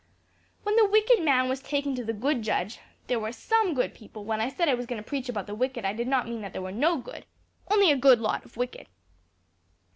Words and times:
"When 0.63 0.75
the 0.77 0.89
wicked 0.89 1.21
man 1.21 1.47
was 1.47 1.61
taken 1.61 1.93
then 1.93 1.97
to 1.97 2.05
the 2.11 2.19
good 2.19 2.41
judge 2.41 2.79
there 3.05 3.19
were 3.19 3.31
some 3.31 3.75
good 3.75 3.93
people: 3.93 4.25
when 4.25 4.41
I 4.41 4.49
said 4.49 4.67
I 4.67 4.73
was 4.73 4.87
going 4.87 4.97
to 4.99 5.07
preach 5.07 5.29
about 5.29 5.45
the 5.45 5.53
wicked, 5.53 5.85
I 5.85 5.93
did 5.93 6.07
not 6.07 6.27
mean 6.27 6.41
that 6.41 6.53
there 6.53 6.61
were 6.63 6.71
no 6.71 6.97
good, 6.97 7.27
only 7.69 7.91
a 7.91 7.97
good 7.97 8.19
lot 8.19 8.43
of 8.43 8.57
wicked. 8.57 8.87